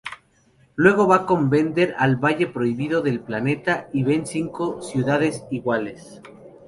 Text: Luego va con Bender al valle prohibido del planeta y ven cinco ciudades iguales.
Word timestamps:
Luego 0.77 1.05
va 1.05 1.27
con 1.27 1.51
Bender 1.51 1.93
al 1.95 2.15
valle 2.15 2.47
prohibido 2.47 3.03
del 3.03 3.19
planeta 3.19 3.87
y 3.93 4.01
ven 4.01 4.25
cinco 4.25 4.81
ciudades 4.81 5.43
iguales. 5.51 6.23